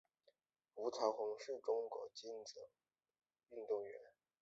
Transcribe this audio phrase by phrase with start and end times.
[0.73, 2.59] 虞朝鸿是中国竞走
[3.51, 4.01] 运动员。